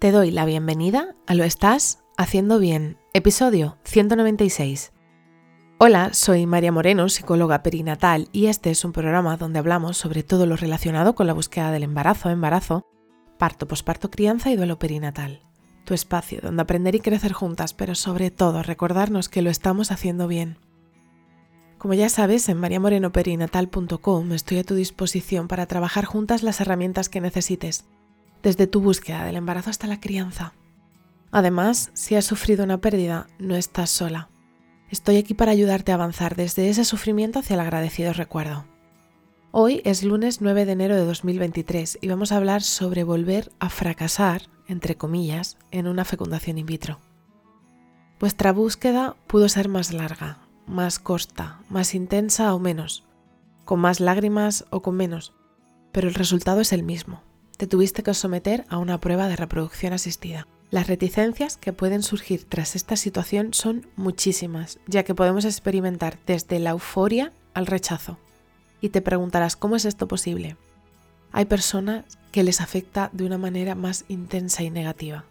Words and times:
Te 0.00 0.12
doy 0.12 0.30
la 0.30 0.46
bienvenida 0.46 1.14
a 1.26 1.34
Lo 1.34 1.44
Estás 1.44 1.98
Haciendo 2.16 2.58
Bien, 2.58 2.96
episodio 3.12 3.76
196. 3.84 4.92
Hola, 5.76 6.14
soy 6.14 6.46
María 6.46 6.72
Moreno, 6.72 7.10
psicóloga 7.10 7.62
perinatal, 7.62 8.30
y 8.32 8.46
este 8.46 8.70
es 8.70 8.82
un 8.86 8.92
programa 8.92 9.36
donde 9.36 9.58
hablamos 9.58 9.98
sobre 9.98 10.22
todo 10.22 10.46
lo 10.46 10.56
relacionado 10.56 11.14
con 11.14 11.26
la 11.26 11.34
búsqueda 11.34 11.70
del 11.70 11.82
embarazo, 11.82 12.30
embarazo, 12.30 12.86
parto, 13.36 13.68
posparto, 13.68 14.10
crianza 14.10 14.50
y 14.50 14.56
duelo 14.56 14.78
perinatal. 14.78 15.42
Tu 15.84 15.92
espacio 15.92 16.40
donde 16.42 16.62
aprender 16.62 16.94
y 16.94 17.00
crecer 17.00 17.34
juntas, 17.34 17.74
pero 17.74 17.94
sobre 17.94 18.30
todo 18.30 18.62
recordarnos 18.62 19.28
que 19.28 19.42
lo 19.42 19.50
estamos 19.50 19.92
haciendo 19.92 20.28
bien. 20.28 20.56
Como 21.76 21.92
ya 21.92 22.08
sabes, 22.08 22.48
en 22.48 22.56
mariamorenoperinatal.com 22.56 24.32
estoy 24.32 24.60
a 24.60 24.64
tu 24.64 24.74
disposición 24.74 25.46
para 25.46 25.66
trabajar 25.66 26.06
juntas 26.06 26.42
las 26.42 26.62
herramientas 26.62 27.10
que 27.10 27.20
necesites, 27.20 27.84
desde 28.42 28.66
tu 28.66 28.80
búsqueda 28.80 29.24
del 29.24 29.36
embarazo 29.36 29.70
hasta 29.70 29.86
la 29.86 30.00
crianza. 30.00 30.54
Además, 31.30 31.90
si 31.94 32.16
has 32.16 32.24
sufrido 32.24 32.64
una 32.64 32.80
pérdida, 32.80 33.28
no 33.38 33.56
estás 33.56 33.90
sola. 33.90 34.28
Estoy 34.90 35.16
aquí 35.16 35.34
para 35.34 35.52
ayudarte 35.52 35.92
a 35.92 35.94
avanzar 35.94 36.34
desde 36.34 36.68
ese 36.68 36.84
sufrimiento 36.84 37.38
hacia 37.38 37.54
el 37.54 37.60
agradecido 37.60 38.12
recuerdo. 38.12 38.64
Hoy 39.52 39.82
es 39.84 40.02
lunes 40.02 40.40
9 40.40 40.64
de 40.64 40.72
enero 40.72 40.96
de 40.96 41.04
2023 41.04 41.98
y 42.00 42.08
vamos 42.08 42.32
a 42.32 42.36
hablar 42.36 42.62
sobre 42.62 43.04
volver 43.04 43.50
a 43.58 43.68
fracasar, 43.68 44.42
entre 44.68 44.96
comillas, 44.96 45.58
en 45.70 45.86
una 45.86 46.04
fecundación 46.04 46.58
in 46.58 46.66
vitro. 46.66 46.98
Vuestra 48.20 48.52
búsqueda 48.52 49.16
pudo 49.26 49.48
ser 49.48 49.68
más 49.68 49.92
larga, 49.92 50.38
más 50.66 50.98
corta, 50.98 51.60
más 51.68 51.94
intensa 51.94 52.54
o 52.54 52.58
menos, 52.58 53.04
con 53.64 53.80
más 53.80 53.98
lágrimas 53.98 54.66
o 54.70 54.82
con 54.82 54.96
menos, 54.96 55.32
pero 55.92 56.08
el 56.08 56.14
resultado 56.14 56.60
es 56.60 56.72
el 56.72 56.82
mismo. 56.82 57.22
Te 57.60 57.66
tuviste 57.66 58.02
que 58.02 58.14
someter 58.14 58.64
a 58.70 58.78
una 58.78 59.00
prueba 59.00 59.28
de 59.28 59.36
reproducción 59.36 59.92
asistida. 59.92 60.48
Las 60.70 60.86
reticencias 60.86 61.58
que 61.58 61.74
pueden 61.74 62.02
surgir 62.02 62.44
tras 62.48 62.74
esta 62.74 62.96
situación 62.96 63.52
son 63.52 63.86
muchísimas, 63.96 64.78
ya 64.86 65.02
que 65.02 65.14
podemos 65.14 65.44
experimentar 65.44 66.18
desde 66.26 66.58
la 66.58 66.70
euforia 66.70 67.34
al 67.52 67.66
rechazo. 67.66 68.16
Y 68.80 68.88
te 68.88 69.02
preguntarás, 69.02 69.56
¿cómo 69.56 69.76
es 69.76 69.84
esto 69.84 70.08
posible? 70.08 70.56
Hay 71.32 71.44
personas 71.44 72.06
que 72.32 72.44
les 72.44 72.62
afecta 72.62 73.10
de 73.12 73.26
una 73.26 73.36
manera 73.36 73.74
más 73.74 74.06
intensa 74.08 74.62
y 74.62 74.70
negativa 74.70 75.26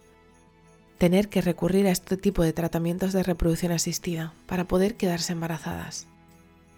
tener 0.98 1.30
que 1.30 1.40
recurrir 1.40 1.88
a 1.88 1.90
este 1.90 2.16
tipo 2.16 2.44
de 2.44 2.52
tratamientos 2.52 3.12
de 3.12 3.24
reproducción 3.24 3.72
asistida 3.72 4.34
para 4.46 4.68
poder 4.68 4.94
quedarse 4.94 5.32
embarazadas. 5.32 6.06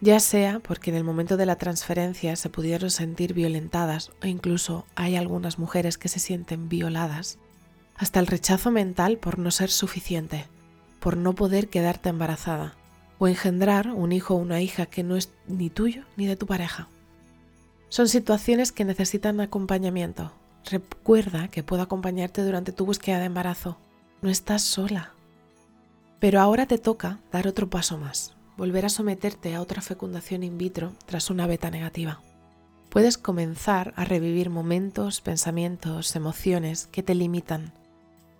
Ya 0.03 0.19
sea 0.19 0.59
porque 0.59 0.91
en 0.91 0.97
el 0.97 1.05
momento 1.05 1.37
de 1.37 1.47
la 1.47 1.55
transferencia 1.55 2.35
se 2.35 2.51
pudieron 2.51 2.91
sentir 2.91 3.35
violentadas 3.35 4.11
o 4.21 4.27
incluso 4.27 4.85
hay 4.97 5.15
algunas 5.15 5.61
mujeres 5.61 5.97
que 5.97 6.09
se 6.09 6.19
sienten 6.19 6.69
violadas, 6.69 7.39
hasta 7.95 8.19
el 8.19 8.27
rechazo 8.27 8.73
mental 8.73 9.17
por 9.17 9.39
no 9.39 9.53
ser 9.53 9.71
suficiente, 9.71 10.49
por 10.99 11.17
no 11.17 11.35
poder 11.35 11.69
quedarte 11.69 12.09
embarazada 12.09 12.75
o 13.19 13.29
engendrar 13.29 13.93
un 13.93 14.11
hijo 14.11 14.35
o 14.35 14.39
una 14.39 14.61
hija 14.61 14.87
que 14.87 15.05
no 15.05 15.15
es 15.15 15.31
ni 15.47 15.71
tuyo 15.71 16.03
ni 16.17 16.27
de 16.27 16.35
tu 16.35 16.47
pareja. 16.47 16.89
Son 17.89 18.09
situaciones 18.09 18.73
que 18.73 18.85
necesitan 18.85 19.41
acompañamiento. 19.41 20.33
Recuerda 20.69 21.47
que 21.47 21.63
puedo 21.63 21.83
acompañarte 21.83 22.43
durante 22.43 22.73
tu 22.73 22.85
búsqueda 22.87 23.21
de 23.21 23.27
embarazo 23.27 23.79
no 24.21 24.31
estás 24.31 24.63
sola. 24.63 25.13
Pero 26.19 26.41
ahora 26.41 26.67
te 26.67 26.79
toca 26.79 27.19
dar 27.31 27.47
otro 27.47 27.69
paso 27.69 27.99
más, 27.99 28.35
volver 28.57 28.85
a 28.85 28.89
someterte 28.89 29.55
a 29.55 29.61
otra 29.61 29.83
fecundación 29.83 30.43
in 30.43 30.59
vitro 30.59 30.93
tras 31.07 31.31
una 31.31 31.47
beta 31.47 31.71
negativa. 31.71 32.21
Puedes 32.89 33.19
comenzar 33.19 33.95
a 33.97 34.05
revivir 34.05 34.51
momentos, 34.51 35.21
pensamientos, 35.21 36.15
emociones 36.15 36.87
que 36.87 37.03
te 37.03 37.15
limitan, 37.15 37.73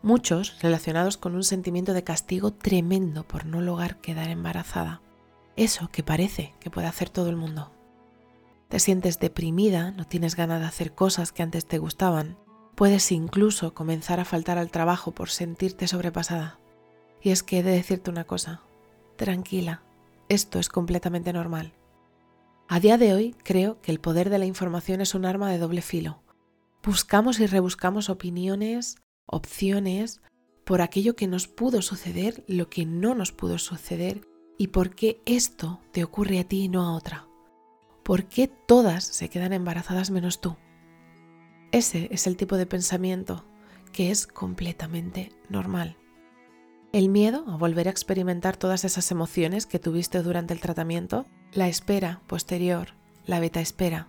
muchos 0.03 0.61
relacionados 0.61 1.17
con 1.17 1.35
un 1.35 1.45
sentimiento 1.45 1.95
de 1.95 2.05
castigo 2.05 2.53
tremendo 2.53 3.25
por 3.25 3.47
no 3.47 3.61
lograr 3.61 3.97
quedar 3.97 4.29
embarazada. 4.29 5.01
Eso 5.57 5.89
que 5.89 6.03
parece 6.03 6.55
que 6.61 6.71
puede 6.71 6.87
hacer 6.87 7.09
todo 7.09 7.31
el 7.31 7.37
mundo. 7.37 7.71
Te 8.69 8.79
sientes 8.79 9.19
deprimida, 9.19 9.91
no 9.91 10.07
tienes 10.07 10.35
ganas 10.37 10.61
de 10.61 10.67
hacer 10.67 10.95
cosas 10.95 11.33
que 11.33 11.43
antes 11.43 11.67
te 11.67 11.79
gustaban, 11.79 12.37
Puedes 12.75 13.13
incluso 13.13 13.75
comenzar 13.75 14.19
a 14.19 14.25
faltar 14.25 14.59
al 14.59 14.71
trabajo 14.71 15.13
por 15.13 15.29
sentirte 15.29 15.87
sobrepasada. 15.87 16.59
Y 17.21 17.31
es 17.31 17.43
que 17.43 17.59
he 17.59 17.63
de 17.63 17.73
decirte 17.73 18.11
una 18.11 18.25
cosa, 18.25 18.63
tranquila, 19.17 19.83
esto 20.33 20.59
es 20.59 20.69
completamente 20.69 21.33
normal. 21.33 21.75
A 22.69 22.81
día 22.81 22.97
de 22.97 23.13
hoy 23.13 23.37
creo 23.45 23.81
que 23.83 23.93
el 23.93 24.01
poder 24.01 24.31
de 24.31 24.39
la 24.39 24.47
información 24.47 25.01
es 25.01 25.15
un 25.15 25.27
arma 25.27 25.51
de 25.51 25.59
doble 25.59 25.83
filo. 25.83 26.23
Buscamos 26.83 27.39
y 27.39 27.47
rebuscamos 27.47 28.09
opiniones, 28.09 28.97
opciones, 29.27 30.23
por 30.65 30.81
aquello 30.81 31.17
que 31.17 31.27
nos 31.27 31.49
pudo 31.49 31.83
suceder, 31.83 32.45
lo 32.47 32.71
que 32.71 32.87
no 32.87 33.15
nos 33.15 33.31
pudo 33.33 33.59
suceder 33.59 34.27
y 34.57 34.69
por 34.69 34.95
qué 34.95 35.21
esto 35.27 35.81
te 35.93 36.03
ocurre 36.03 36.39
a 36.39 36.45
ti 36.45 36.63
y 36.63 36.69
no 36.69 36.83
a 36.83 36.95
otra. 36.95 37.29
¿Por 38.03 38.25
qué 38.25 38.49
todas 38.49 39.05
se 39.05 39.29
quedan 39.29 39.53
embarazadas 39.53 40.11
menos 40.11 40.41
tú? 40.41 40.57
Ese 41.73 42.09
es 42.11 42.27
el 42.27 42.37
tipo 42.37 42.57
de 42.57 42.67
pensamiento 42.67 43.45
que 43.93 44.11
es 44.11 44.27
completamente 44.27 45.31
normal. 45.51 45.97
El 46.93 47.09
miedo 47.09 47.45
a 47.49 47.57
volver 47.57 47.89
a 47.89 47.91
experimentar 47.91 48.59
todas 48.59 48.85
esas 48.85 49.11
emociones 49.11 49.65
que 49.65 49.79
tuviste 49.79 50.23
durante 50.23 50.53
el 50.53 50.61
tratamiento, 50.61 51.25
la 51.53 51.67
espera 51.67 52.21
posterior, 52.27 52.89
la 53.25 53.41
beta 53.41 53.61
espera, 53.61 54.09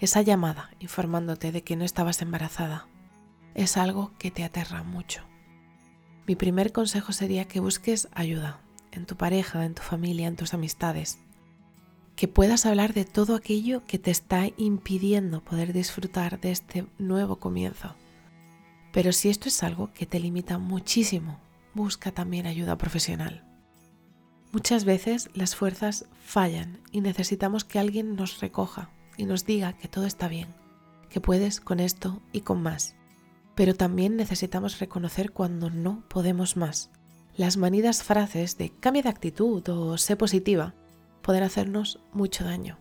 esa 0.00 0.22
llamada 0.22 0.70
informándote 0.80 1.52
de 1.52 1.62
que 1.62 1.76
no 1.76 1.84
estabas 1.84 2.20
embarazada, 2.20 2.88
es 3.54 3.76
algo 3.76 4.12
que 4.18 4.32
te 4.32 4.42
aterra 4.42 4.82
mucho. 4.82 5.22
Mi 6.26 6.34
primer 6.34 6.72
consejo 6.72 7.12
sería 7.12 7.46
que 7.46 7.60
busques 7.60 8.08
ayuda 8.12 8.60
en 8.90 9.06
tu 9.06 9.16
pareja, 9.16 9.64
en 9.64 9.74
tu 9.74 9.82
familia, 9.82 10.26
en 10.26 10.36
tus 10.36 10.54
amistades 10.54 11.18
que 12.18 12.26
puedas 12.26 12.66
hablar 12.66 12.94
de 12.94 13.04
todo 13.04 13.36
aquello 13.36 13.86
que 13.86 14.00
te 14.00 14.10
está 14.10 14.48
impidiendo 14.56 15.40
poder 15.40 15.72
disfrutar 15.72 16.40
de 16.40 16.50
este 16.50 16.84
nuevo 16.98 17.36
comienzo. 17.36 17.94
Pero 18.90 19.12
si 19.12 19.28
esto 19.28 19.48
es 19.48 19.62
algo 19.62 19.92
que 19.94 20.04
te 20.04 20.18
limita 20.18 20.58
muchísimo, 20.58 21.38
busca 21.74 22.12
también 22.12 22.46
ayuda 22.46 22.78
profesional. 22.78 23.44
Muchas 24.50 24.84
veces 24.84 25.28
las 25.34 25.54
fuerzas 25.54 26.06
fallan 26.24 26.80
y 26.90 27.02
necesitamos 27.02 27.64
que 27.64 27.78
alguien 27.78 28.16
nos 28.16 28.40
recoja 28.40 28.90
y 29.16 29.26
nos 29.26 29.44
diga 29.44 29.74
que 29.74 29.88
todo 29.88 30.06
está 30.06 30.28
bien, 30.28 30.48
que 31.10 31.20
puedes 31.20 31.60
con 31.60 31.80
esto 31.80 32.22
y 32.32 32.40
con 32.40 32.62
más. 32.62 32.94
Pero 33.54 33.74
también 33.74 34.16
necesitamos 34.16 34.78
reconocer 34.78 35.32
cuando 35.32 35.68
no 35.68 36.02
podemos 36.08 36.56
más. 36.56 36.90
Las 37.36 37.56
manidas 37.56 38.02
frases 38.02 38.56
de 38.56 38.70
cambia 38.70 39.02
de 39.02 39.10
actitud 39.10 39.68
o 39.68 39.98
sé 39.98 40.16
positiva 40.16 40.74
pueden 41.20 41.42
hacernos 41.42 42.00
mucho 42.12 42.44
daño. 42.44 42.78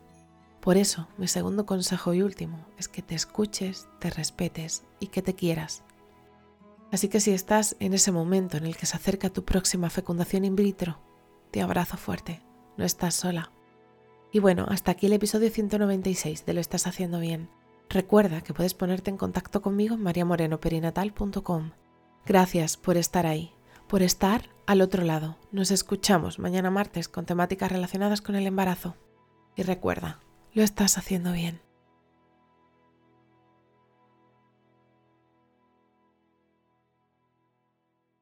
Por 0.61 0.77
eso, 0.77 1.07
mi 1.17 1.27
segundo 1.27 1.65
consejo 1.65 2.13
y 2.13 2.21
último 2.21 2.65
es 2.77 2.87
que 2.87 3.01
te 3.01 3.15
escuches, 3.15 3.87
te 3.99 4.09
respetes 4.09 4.83
y 4.99 5.07
que 5.07 5.21
te 5.21 5.33
quieras. 5.33 5.83
Así 6.91 7.09
que 7.09 7.19
si 7.19 7.31
estás 7.31 7.75
en 7.79 7.93
ese 7.93 8.11
momento 8.11 8.57
en 8.57 8.65
el 8.65 8.77
que 8.77 8.85
se 8.85 8.95
acerca 8.95 9.29
tu 9.29 9.43
próxima 9.43 9.89
fecundación 9.89 10.45
in 10.45 10.55
vitro, 10.55 10.99
te 11.51 11.61
abrazo 11.61 11.97
fuerte, 11.97 12.41
no 12.77 12.85
estás 12.85 13.15
sola. 13.15 13.51
Y 14.31 14.39
bueno, 14.39 14.65
hasta 14.69 14.91
aquí 14.91 15.07
el 15.07 15.13
episodio 15.13 15.49
196 15.49 16.45
de 16.45 16.53
Lo 16.53 16.61
estás 16.61 16.87
haciendo 16.87 17.19
bien. 17.19 17.49
Recuerda 17.89 18.41
que 18.41 18.53
puedes 18.53 18.73
ponerte 18.73 19.09
en 19.09 19.17
contacto 19.17 19.61
conmigo 19.61 19.95
en 19.95 20.03
mariamorenoperinatal.com. 20.03 21.71
Gracias 22.25 22.75
por 22.77 22.97
estar 22.97 23.25
ahí 23.25 23.53
por 23.87 24.03
estar 24.03 24.49
al 24.65 24.81
otro 24.81 25.03
lado. 25.03 25.37
Nos 25.51 25.71
escuchamos 25.71 26.39
mañana 26.39 26.69
martes 26.69 27.07
con 27.07 27.25
temáticas 27.25 27.71
relacionadas 27.71 28.21
con 28.21 28.35
el 28.35 28.45
embarazo. 28.45 28.95
Y 29.55 29.63
recuerda, 29.63 30.19
lo 30.53 30.61
estás 30.61 30.97
haciendo 30.97 31.31
bien. 31.31 31.66